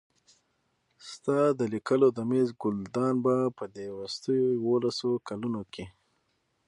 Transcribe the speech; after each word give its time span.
ستا 1.09 1.39
د 1.59 1.61
لیکلو 1.73 2.07
د 2.13 2.19
مېز 2.29 2.49
ګلدان 2.61 3.15
به 3.23 3.35
په 3.57 3.63
دې 3.75 3.87
وروستیو 3.95 4.45
یوولسو 4.57 5.09
کلونو 5.27 5.61
کې. 5.73 5.85